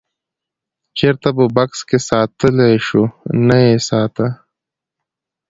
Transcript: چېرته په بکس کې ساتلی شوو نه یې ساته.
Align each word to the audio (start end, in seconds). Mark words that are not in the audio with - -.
چېرته 0.97 1.27
په 1.37 1.45
بکس 1.55 1.79
کې 1.89 1.97
ساتلی 2.09 2.73
شوو 2.85 3.03
نه 3.47 3.57
یې 3.67 3.75
ساته. 3.87 4.27